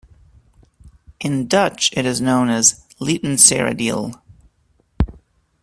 [1.19, 4.19] In Dutch it is known as Littenseradeel.